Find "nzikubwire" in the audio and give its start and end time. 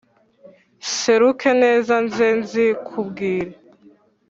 2.39-3.51